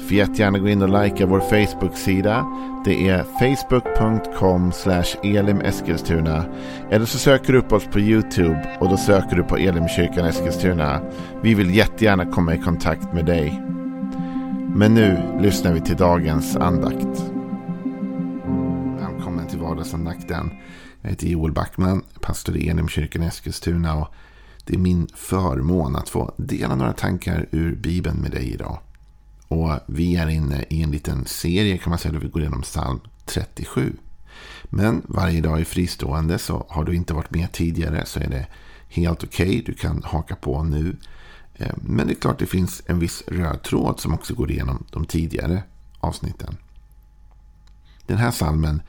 [0.00, 2.46] Får jättegärna gå in och likea vår Facebook-sida.
[2.84, 4.72] Det är facebook.com
[5.22, 6.44] elimeskilstuna.
[6.90, 11.00] Eller så söker du upp oss på YouTube och då söker du på Elimkyrkan Eskilstuna.
[11.42, 13.62] Vi vill jättegärna komma i kontakt med dig.
[14.74, 17.24] Men nu lyssnar vi till dagens andakt.
[19.00, 20.50] Välkommen till vardagsandakten.
[21.02, 23.94] Jag heter Joel Backman, pastor i Elimkyrkan Eskilstuna.
[23.94, 24.08] Och
[24.64, 28.78] det är min förmån att få dela några tankar ur Bibeln med dig idag.
[29.50, 32.62] Och vi är inne i en liten serie kan man säga där vi går igenom
[32.62, 33.92] psalm 37.
[34.64, 38.46] Men varje dag är fristående så har du inte varit med tidigare så är det
[38.88, 39.48] helt okej.
[39.48, 39.62] Okay.
[39.62, 40.96] Du kan haka på nu.
[41.54, 44.84] Eh, men det är klart det finns en viss röd tråd som också går igenom
[44.90, 45.62] de tidigare
[46.00, 46.56] avsnitten.
[48.06, 48.82] Den här salmen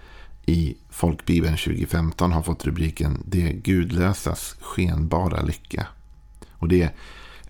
[0.46, 5.88] i Folkbibeln 2015 har fått rubriken Det gudlösas skenbara lycka.
[6.52, 6.92] Och det är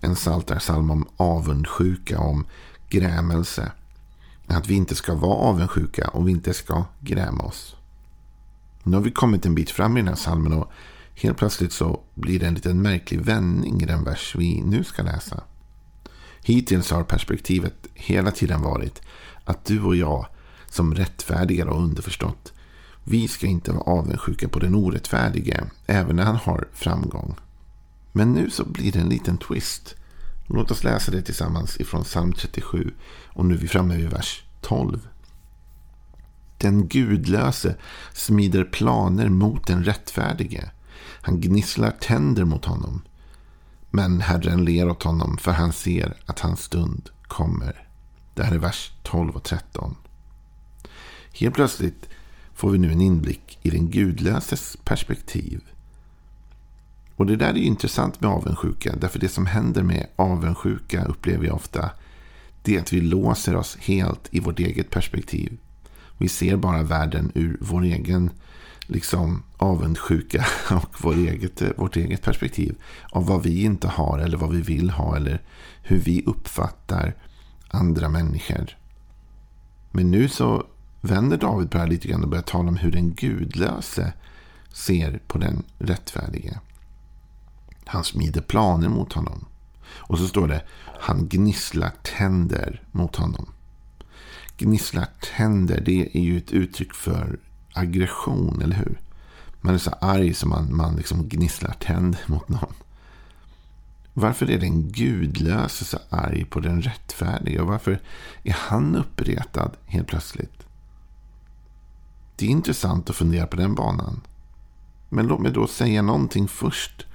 [0.00, 2.46] en psaltarpsalm om avundsjuka, om
[2.92, 3.72] grämelse.
[4.46, 7.76] Att vi inte ska vara avundsjuka och vi inte ska gräma oss.
[8.82, 10.70] Nu har vi kommit en bit fram i den här salmen och
[11.14, 15.02] helt plötsligt så blir det en liten märklig vändning i den vers vi nu ska
[15.02, 15.42] läsa.
[16.44, 19.00] Hittills har perspektivet hela tiden varit
[19.44, 20.26] att du och jag
[20.66, 22.52] som rättfärdiga och underförstått
[23.04, 27.34] vi ska inte vara avundsjuka på den orättfärdige även när han har framgång.
[28.12, 29.94] Men nu så blir det en liten twist.
[30.54, 32.94] Låt oss läsa det tillsammans ifrån psalm 37.
[33.26, 35.08] Och nu är vi framme vid vers 12.
[36.58, 37.76] Den gudlöse
[38.12, 40.70] smider planer mot den rättfärdige.
[40.98, 43.02] Han gnisslar tänder mot honom.
[43.90, 47.88] Men Herren ler åt honom för han ser att hans stund kommer.
[48.34, 49.96] Det här är vers 12 och 13.
[51.32, 52.08] Helt plötsligt
[52.54, 55.60] får vi nu en inblick i den gudlöses perspektiv.
[57.22, 58.96] Och det där är ju intressant med avundsjuka.
[58.96, 61.90] Därför det som händer med avundsjuka upplever jag ofta.
[62.62, 65.58] Det är att vi låser oss helt i vårt eget perspektiv.
[66.18, 68.30] Vi ser bara världen ur vår egen
[68.86, 72.74] liksom, avundsjuka och vår eget, vårt eget perspektiv.
[73.10, 75.42] Av vad vi inte har eller vad vi vill ha eller
[75.82, 77.14] hur vi uppfattar
[77.68, 78.76] andra människor.
[79.90, 80.66] Men nu så
[81.00, 84.12] vänder David på det här lite grann och börjar tala om hur den gudlöse
[84.72, 86.60] ser på den rättfärdige.
[87.84, 89.44] Han smider planer mot honom.
[89.84, 90.62] Och så står det,
[91.00, 93.46] han gnisslar tänder mot honom.
[94.56, 97.38] Gnisslar tänder, det är ju ett uttryck för
[97.72, 99.00] aggression, eller hur?
[99.60, 102.74] Man är så arg som man, man liksom gnisslar tänder mot någon.
[104.14, 107.62] Varför är den gudlöse så arg på den rättfärdiga?
[107.62, 108.00] Och varför
[108.42, 110.66] är han uppretad helt plötsligt?
[112.36, 114.20] Det är intressant att fundera på den banan.
[115.08, 117.06] Men låt mig då säga någonting först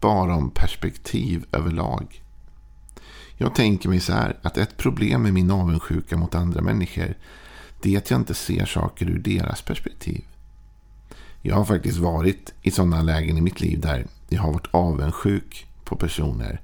[0.00, 2.22] bara om perspektiv överlag.
[3.36, 7.14] Jag tänker mig så här att ett problem med min avundsjuka mot andra människor
[7.82, 10.24] det är att jag inte ser saker ur deras perspektiv.
[11.42, 15.66] Jag har faktiskt varit i sådana lägen i mitt liv där jag har varit avundsjuk
[15.84, 16.60] på personer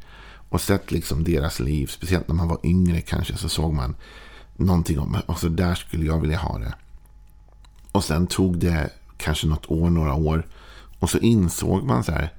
[0.49, 1.87] och sett liksom deras liv.
[1.87, 3.95] Speciellt när man var yngre kanske så såg man
[4.57, 6.75] någonting om och så där skulle jag vilja ha det.
[7.93, 10.47] Och sen tog det kanske något år, några år
[10.99, 12.33] och så insåg man så här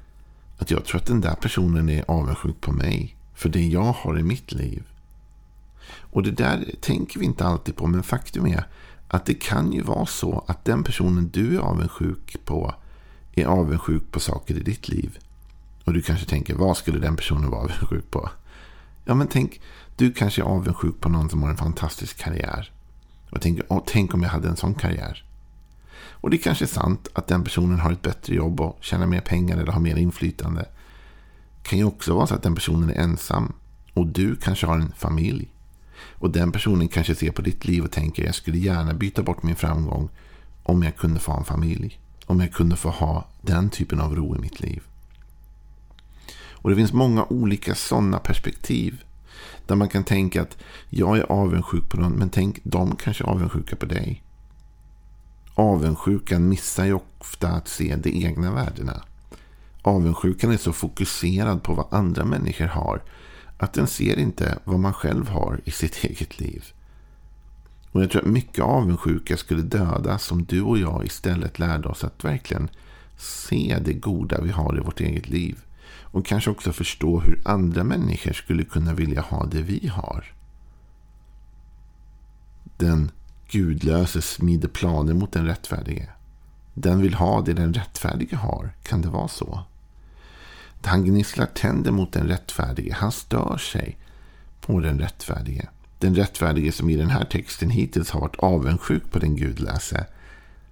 [0.57, 3.15] att jag tror att den där personen är avundsjuk på mig.
[3.33, 4.83] För det jag har i mitt liv.
[5.87, 7.87] Och det där tänker vi inte alltid på.
[7.87, 8.67] Men faktum är
[9.07, 12.75] att det kan ju vara så att den personen du är avundsjuk på
[13.35, 15.17] är avundsjuk på saker i ditt liv.
[15.83, 18.29] Och du kanske tänker, vad skulle den personen vara avundsjuk på?
[19.05, 19.61] Ja, men tänk,
[19.95, 22.71] du kanske är avundsjuk på någon som har en fantastisk karriär.
[23.29, 25.24] Och tänk, tänk om jag hade en sån karriär.
[26.25, 29.21] Och det kanske är sant att den personen har ett bättre jobb och tjänar mer
[29.21, 30.61] pengar eller har mer inflytande.
[31.61, 33.53] Det kan ju också vara så att den personen är ensam
[33.93, 35.49] och du kanske har en familj.
[35.97, 39.43] Och den personen kanske ser på ditt liv och tänker jag skulle gärna byta bort
[39.43, 40.09] min framgång
[40.63, 41.99] om jag kunde få ha en familj.
[42.25, 44.83] Om jag kunde få ha den typen av ro i mitt liv.
[46.49, 49.03] Och det finns många olika sådana perspektiv.
[49.65, 50.57] Där man kan tänka att
[50.89, 54.24] jag är avundsjuk på någon, men tänk de kanske är avundsjuka på dig.
[55.55, 59.03] Avundsjukan missar ju ofta att se de egna värdena.
[59.81, 63.01] Avundsjukan är så fokuserad på vad andra människor har
[63.57, 66.65] att den ser inte vad man själv har i sitt eget liv.
[67.91, 72.03] Och jag tror att mycket avundsjuka skulle dödas om du och jag istället lärde oss
[72.03, 72.69] att verkligen
[73.17, 75.57] se det goda vi har i vårt eget liv.
[76.01, 80.33] Och kanske också förstå hur andra människor skulle kunna vilja ha det vi har.
[82.77, 83.11] Den
[83.49, 86.09] gudlöse smider planer mot den rättfärdige.
[86.73, 88.73] Den vill ha det den rättfärdige har.
[88.83, 89.63] Kan det vara så?
[90.83, 92.93] Han gnisslar tänder mot den rättfärdige.
[92.93, 93.97] Han stör sig
[94.61, 95.69] på den rättfärdige.
[95.99, 100.05] Den rättfärdige som i den här texten hittills har varit avundsjuk på den gudlöse.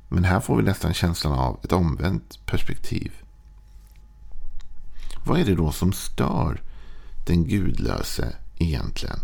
[0.08, 3.12] Men här får vi nästan känslan av ett omvänt perspektiv.
[5.26, 6.62] Vad är det då som stör
[7.26, 9.20] den gudlöse egentligen?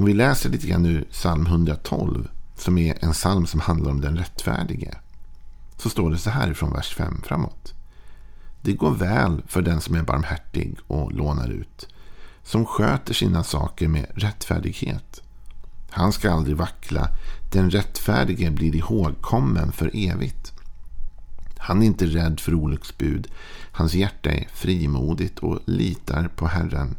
[0.00, 4.00] Om vi läser lite grann nu psalm 112 som är en psalm som handlar om
[4.00, 4.94] den rättfärdige.
[5.76, 7.74] Så står det så här från vers 5 framåt.
[8.62, 11.88] Det går väl för den som är barmhärtig och lånar ut.
[12.42, 15.22] Som sköter sina saker med rättfärdighet.
[15.90, 17.08] Han ska aldrig vackla.
[17.52, 20.52] Den rättfärdige blir ihågkommen för evigt.
[21.58, 23.28] Han är inte rädd för olycksbud.
[23.72, 26.96] Hans hjärta är frimodigt och litar på Herren.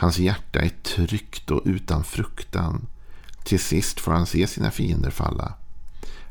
[0.00, 2.86] Hans hjärta är tryggt och utan fruktan.
[3.44, 5.54] Till sist får han se sina fiender falla.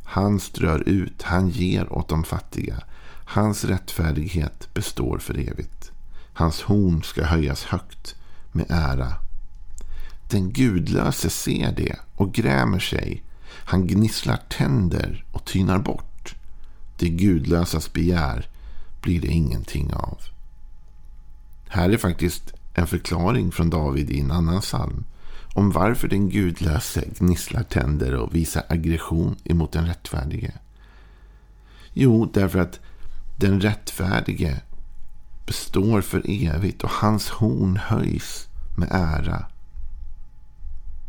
[0.03, 2.83] Han strör ut, han ger åt de fattiga.
[3.25, 5.91] Hans rättfärdighet består för evigt.
[6.33, 8.15] Hans horn ska höjas högt
[8.51, 9.13] med ära.
[10.29, 13.23] Den gudlöse ser det och grämer sig.
[13.45, 16.35] Han gnisslar tänder och tynar bort.
[16.97, 18.49] Det gudlösas begär
[19.01, 20.17] blir det ingenting av.
[21.67, 25.05] Här är faktiskt en förklaring från David i en annan psalm
[25.53, 30.53] om varför den gudlöse gnisslar tänder och visar aggression emot den rättfärdige.
[31.93, 32.79] Jo, därför att
[33.37, 34.61] den rättfärdige
[35.45, 38.47] består för evigt och hans horn höjs
[38.77, 39.45] med ära.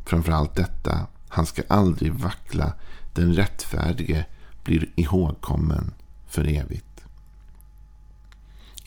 [0.05, 2.73] Framför allt detta, han ska aldrig vackla.
[3.14, 4.26] Den rättfärdige
[4.64, 5.94] blir ihågkommen
[6.26, 6.89] för evigt.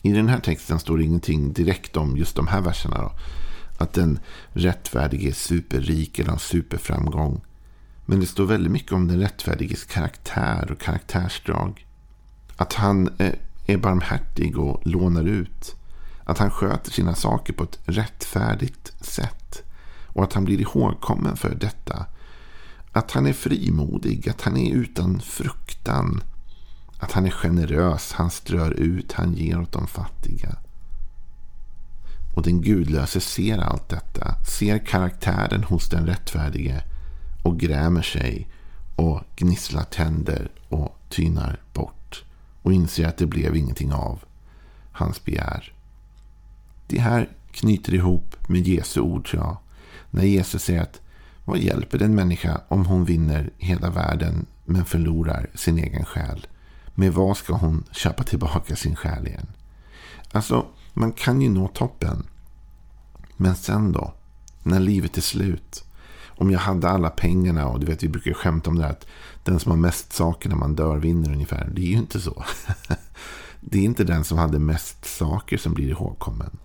[0.06, 2.98] I den här texten står det ingenting direkt om just de här verserna.
[2.98, 3.12] Då.
[3.78, 4.20] Att den
[4.54, 7.42] rättfärdige är superrik eller har superframgång.
[8.06, 11.88] Men det står väldigt mycket om den rättfärdiges karaktär och karaktärsdrag.
[12.56, 13.34] Att han eh,
[13.66, 15.76] är barmhärtig och lånar ut.
[16.24, 19.64] Att han sköter sina saker på ett rättfärdigt sätt.
[20.08, 22.06] Och att han blir ihågkommen för detta.
[22.92, 26.24] Att han är frimodig, att han är utan fruktan.
[27.04, 30.56] Att han är generös, han strör ut, han ger åt de fattiga.
[32.36, 36.84] Och den gudlöse ser allt detta, ser karaktären hos den rättfärdige
[37.44, 38.48] och grämer sig
[38.96, 42.24] och gnisslar tänder och tynar bort
[42.62, 44.24] och inser att det blev ingenting av
[44.92, 45.74] hans begär.
[46.88, 49.58] Det här knyter ihop med Jesu ord, tror jag.
[50.10, 51.02] När Jesus säger att
[51.46, 56.48] vad hjälper den människa om hon vinner hela världen men förlorar sin egen själ?
[56.96, 59.48] Med vad ska hon köpa tillbaka sin själ igen?
[60.32, 62.28] Alltså, man kan ju nå toppen.
[63.38, 64.14] Men sen då?
[64.64, 65.84] När livet är slut?
[66.28, 69.08] Om jag hade alla pengarna och du vet vi brukar skämta om det här att
[69.44, 71.70] den som har mest saker när man dör vinner ungefär.
[71.74, 72.44] Det är ju inte så.
[73.60, 76.58] det är inte den som hade mest saker som blir ihågkommen.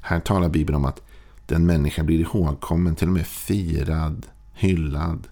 [0.00, 1.00] Här talar Bibeln om att
[1.46, 5.28] den människa blir ihågkommen, till och med firad, hyllad.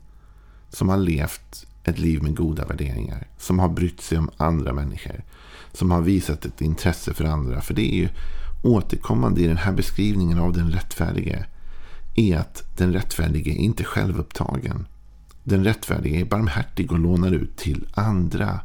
[0.68, 3.26] Som har levt ett liv med goda värderingar.
[3.38, 5.24] Som har brytt sig om andra människor.
[5.72, 7.60] Som har visat ett intresse för andra.
[7.60, 8.08] För det är ju
[8.62, 11.46] återkommande i den här beskrivningen av den rättfärdige.
[12.14, 14.86] Är att den rättfärdige är inte självupptagen.
[15.44, 18.60] Den rättfärdige är barmhärtig och lånar ut till andra.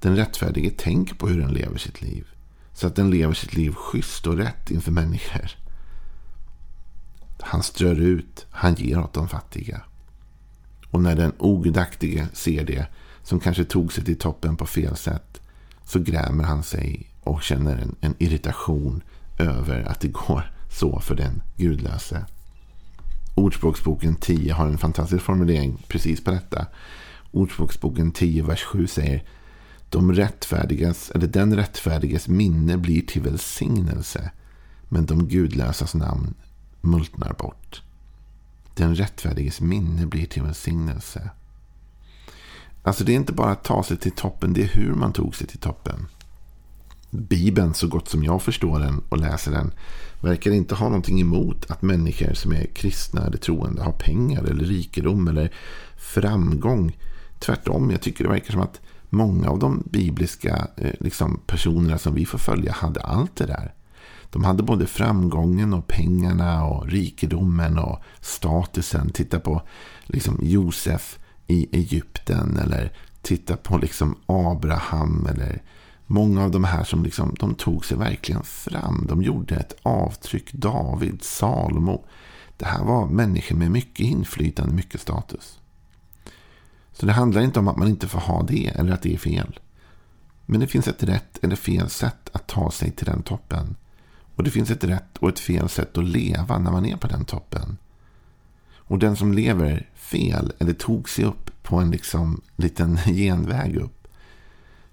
[0.00, 2.26] Den rättfärdige tänker på hur den lever sitt liv.
[2.72, 5.50] Så att den lever sitt liv schysst och rätt inför människor.
[7.40, 9.80] Han strör ut, han ger åt de fattiga.
[10.94, 12.86] Och när den ogudaktige ser det,
[13.22, 15.40] som kanske tog sig till toppen på fel sätt,
[15.84, 19.02] så grämer han sig och känner en, en irritation
[19.38, 22.24] över att det går så för den gudlöse.
[23.34, 26.66] Ordspråksboken 10 har en fantastisk formulering precis på detta.
[27.30, 29.24] Ordspråksboken 10, vers 7 säger
[29.88, 34.30] de rättfärdigas, eller Den rättfärdiges minne blir till välsignelse,
[34.88, 36.34] men de gudlösas namn
[36.80, 37.83] multnar bort.
[38.74, 41.30] Den rättfärdiges minne blir till välsignelse.
[42.82, 45.36] Alltså det är inte bara att ta sig till toppen, det är hur man tog
[45.36, 46.06] sig till toppen.
[47.10, 49.72] Bibeln, så gott som jag förstår den och läser den,
[50.20, 54.64] verkar inte ha någonting emot att människor som är kristna eller troende har pengar eller
[54.64, 55.52] rikedom eller
[55.96, 56.96] framgång.
[57.38, 62.14] Tvärtom, jag tycker det verkar som att många av de bibliska eh, liksom, personerna som
[62.14, 63.74] vi får följa hade allt det där.
[64.34, 69.10] De hade både framgången och pengarna och rikedomen och statusen.
[69.10, 69.62] Titta på
[70.04, 75.62] liksom Josef i Egypten eller titta på liksom Abraham eller
[76.06, 79.06] Många av de här som liksom, de tog sig verkligen fram.
[79.08, 80.52] De gjorde ett avtryck.
[80.52, 82.04] David, Salomo.
[82.56, 85.58] Det här var människor med mycket inflytande, mycket status.
[86.92, 89.18] Så det handlar inte om att man inte får ha det eller att det är
[89.18, 89.60] fel.
[90.46, 93.76] Men det finns ett rätt eller fel sätt att ta sig till den toppen.
[94.36, 97.06] Och det finns ett rätt och ett fel sätt att leva när man är på
[97.06, 97.76] den toppen.
[98.76, 104.08] Och den som lever fel eller tog sig upp på en liksom liten genväg upp.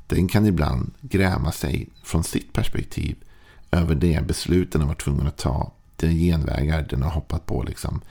[0.07, 3.15] Den kan ibland gräma sig från sitt perspektiv
[3.71, 5.71] över det beslut den har varit tvungen att ta.
[5.95, 7.63] De genvägar den har hoppat på.
[7.63, 8.01] Liksom.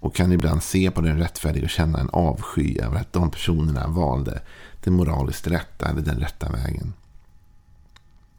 [0.00, 3.86] Och kan ibland se på den rättfärdiga och känna en avsky över att de personerna
[3.88, 4.42] valde
[4.84, 6.92] den moraliskt rätta eller den rätta vägen.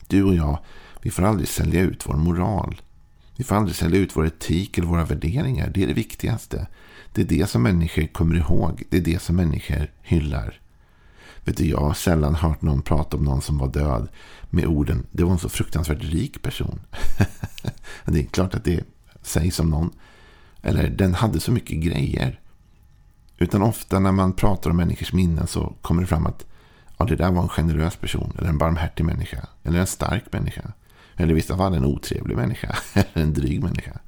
[0.07, 0.59] Du och jag,
[1.01, 2.81] vi får aldrig sälja ut vår moral.
[3.35, 5.71] Vi får aldrig sälja ut vår etik eller våra värderingar.
[5.73, 6.67] Det är det viktigaste.
[7.13, 8.83] Det är det som människor kommer ihåg.
[8.89, 10.59] Det är det som människor hyllar.
[11.45, 14.07] Vet du, jag har sällan hört någon prata om någon som var död
[14.49, 16.81] med orden det var en så fruktansvärt rik person.
[18.05, 18.83] det är klart att det
[19.21, 19.89] sägs om någon.
[20.61, 22.39] Eller den hade så mycket grejer.
[23.37, 26.45] Utan ofta när man pratar om människors minnen så kommer det fram att
[26.97, 28.33] ja, det där var en generös person.
[28.37, 29.47] Eller en barmhärtig människa.
[29.63, 30.73] Eller en stark människa.
[31.19, 32.75] Eller i vissa fall en otrevlig människa.
[32.93, 33.99] Eller en dryg människa.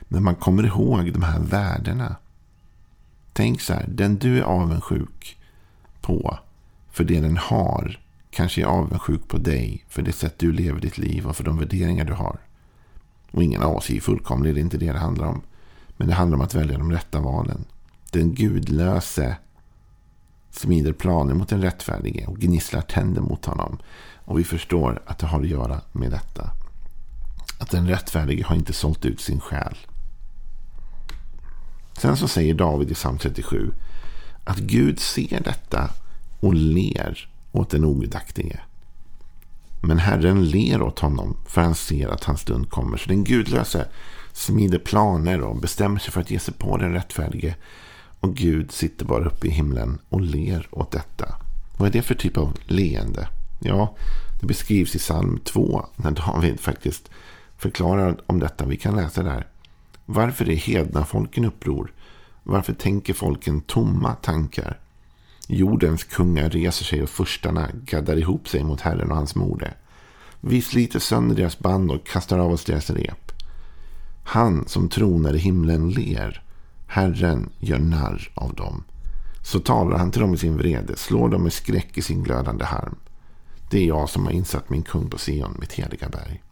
[0.00, 2.16] Men man kommer ihåg de här värdena.
[3.32, 5.38] Tänk så här, den du är avundsjuk
[6.00, 6.38] på
[6.90, 10.98] för det den har kanske är avundsjuk på dig för det sätt du lever ditt
[10.98, 12.38] liv och för de värderingar du har.
[13.30, 15.42] Och ingen av oss är fullkomlig, det är inte det det handlar om.
[15.96, 17.64] Men det handlar om att välja de rätta valen.
[18.10, 19.36] Den gudlöse
[20.52, 23.78] smider planer mot den rättfärdige och gnisslar tänder mot honom.
[24.24, 26.50] Och vi förstår att det har att göra med detta.
[27.58, 29.76] Att den rättfärdige har inte sålt ut sin själ.
[31.98, 33.72] Sen så säger David i psalm 37
[34.44, 35.90] att Gud ser detta
[36.40, 38.60] och ler åt den ogudaktige.
[39.82, 42.96] Men Herren ler åt honom för han ser att hans stund kommer.
[42.96, 43.88] Så den gudlöse
[44.32, 47.54] smider planer och bestämmer sig för att ge sig på den rättfärdige.
[48.22, 51.34] Och Gud sitter bara uppe i himlen och ler åt detta.
[51.76, 53.28] Vad är det för typ av leende?
[53.60, 53.96] Ja,
[54.40, 57.10] det beskrivs i psalm 2 när David faktiskt
[57.56, 58.64] förklarar om detta.
[58.64, 59.46] Vi kan läsa där.
[60.06, 61.92] Varför är hedna folken uppror?
[62.42, 64.78] Varför tänker folken tomma tankar?
[65.46, 69.74] Jordens kungar reser sig och furstarna gaddar ihop sig mot Herren och hans mode.
[70.40, 73.32] Vi sliter sönder deras band och kastar av oss deras rep.
[74.24, 76.42] Han som tronar i himlen ler.
[76.92, 78.84] Herren gör narr av dem.
[79.42, 82.64] Så talar han till dem i sin vrede, slår dem med skräck i sin glödande
[82.64, 82.96] harm.
[83.70, 86.42] Det är jag som har insatt min kung på Sion, mitt heliga berg.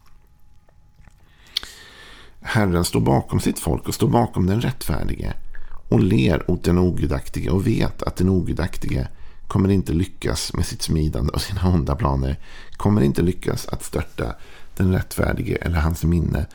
[2.41, 5.33] Herren står bakom sitt folk och står bakom den rättfärdige
[5.89, 9.07] och ler åt den ogudaktige och vet att den ogudaktige
[9.47, 12.39] kommer inte lyckas med sitt smidande och sina onda planer.
[12.71, 14.35] Kommer inte lyckas att störta
[14.77, 16.45] den rättfärdige eller hans minne.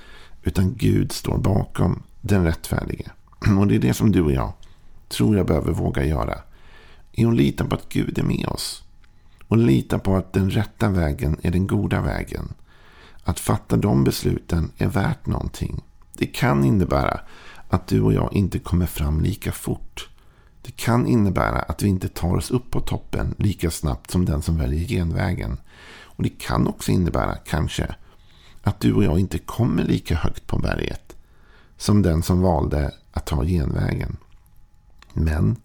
[0.42, 3.10] Utan Gud står bakom den rättfärdige.
[3.58, 4.52] Och det är det som du och jag
[5.08, 6.38] tror jag behöver våga göra.
[7.12, 8.84] Är att lita på att Gud är med oss.
[9.48, 12.54] Och lita på att den rätta vägen är den goda vägen.
[13.24, 15.82] Att fatta de besluten är värt någonting.
[16.12, 17.20] Det kan innebära
[17.68, 20.08] att du och jag inte kommer fram lika fort.
[20.62, 24.42] Det kan innebära att vi inte tar oss upp på toppen lika snabbt som den
[24.42, 25.58] som väljer genvägen.
[26.02, 27.94] Och det kan också innebära, kanske,
[28.62, 31.16] att du och jag inte kommer lika högt på berget
[31.76, 34.16] som den som valde att ta genvägen.
[35.12, 35.56] Men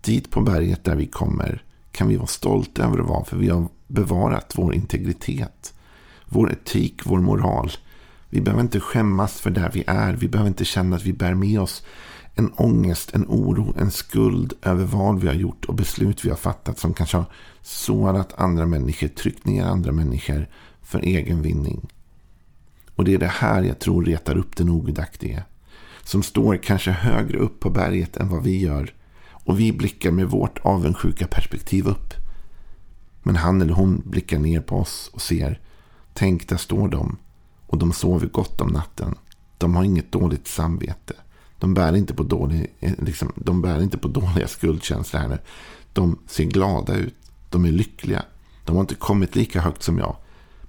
[0.00, 3.48] dit på berget där vi kommer kan vi vara stolta över att vara för vi
[3.48, 5.74] har bevarat vår integritet,
[6.26, 7.70] vår etik, vår moral
[8.30, 10.12] vi behöver inte skämmas för där vi är.
[10.12, 11.84] Vi behöver inte känna att vi bär med oss
[12.34, 16.36] en ångest, en oro, en skuld över vad vi har gjort och beslut vi har
[16.36, 17.26] fattat som kanske har
[17.62, 20.48] sårat andra människor, tryckt ner andra människor
[20.82, 21.88] för egen vinning.
[22.94, 25.42] Och det är det här jag tror retar upp den ogudaktige.
[26.06, 28.94] Som står kanske högre upp på berget än vad vi gör.
[29.28, 32.14] Och vi blickar med vårt avundsjuka perspektiv upp.
[33.22, 35.60] Men han eller hon blickar ner på oss och ser.
[36.14, 37.16] Tänk, där står de.
[37.66, 39.14] Och de sover gott om natten.
[39.58, 41.14] De har inget dåligt samvete.
[41.58, 45.40] De bär inte på, dålig, eh, liksom, de bär inte på dåliga skuldkänslor här
[45.92, 47.14] De ser glada ut.
[47.50, 48.22] De är lyckliga.
[48.64, 50.16] De har inte kommit lika högt som jag.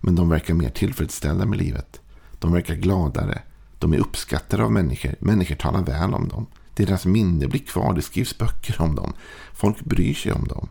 [0.01, 2.01] Men de verkar mer tillfredsställda med livet.
[2.39, 3.41] De verkar gladare.
[3.79, 5.15] De är uppskattade av människor.
[5.19, 6.45] Människor talar väl om dem.
[6.75, 7.93] Deras minne blir kvar.
[7.93, 9.13] Det skrivs böcker om dem.
[9.53, 10.69] Folk bryr sig om dem.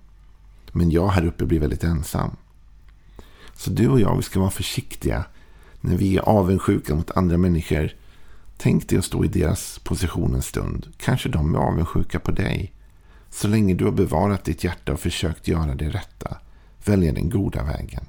[0.72, 2.36] Men jag här uppe blir väldigt ensam.
[3.54, 5.24] Så du och jag, vi ska vara försiktiga
[5.80, 7.90] när vi är avundsjuka mot andra människor.
[8.56, 10.86] Tänk dig att stå i deras position en stund.
[10.96, 12.72] Kanske de är avundsjuka på dig.
[13.30, 16.36] Så länge du har bevarat ditt hjärta och försökt göra det rätta.
[16.84, 18.06] Välja den goda vägen.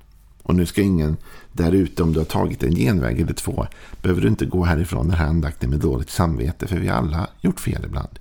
[0.47, 1.17] Och nu ska ingen
[1.51, 3.67] där ute, om du har tagit en genväg eller två,
[4.01, 6.67] behöver du inte gå härifrån den här andakten med dåligt samvete.
[6.67, 8.19] För vi har alla gjort fel ibland.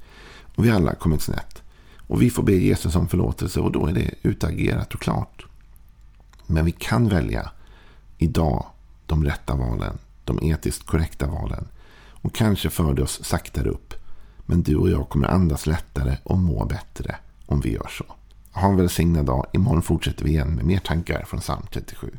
[0.55, 1.63] Och vi har alla kommit snett.
[2.07, 5.47] Och vi får be Jesus om förlåtelse och då är det utagerat och klart.
[6.47, 7.51] Men vi kan välja
[8.19, 8.67] idag
[9.07, 9.99] de rätta valen.
[10.25, 11.69] De etiskt korrekta valen.
[12.09, 13.95] Och kanske för det oss saktare upp.
[14.47, 17.17] Men du och jag kommer andas lättare och må bättre
[17.47, 18.16] om vi gör så.
[18.57, 19.47] Ha en välsignad dag.
[19.53, 22.11] Imorgon fortsätter vi igen med mer tankar från psalm 37.